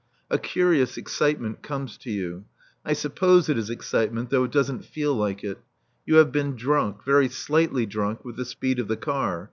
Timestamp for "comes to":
1.61-2.09